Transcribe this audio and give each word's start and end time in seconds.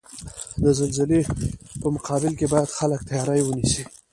د 0.63 0.65
زلزلزلې 0.77 1.21
په 1.81 1.87
مقابل 1.95 2.31
کې 2.39 2.45
باید 2.53 2.75
خلک 2.77 2.99
تیاری 3.09 3.41
ونیسئ. 3.43 3.81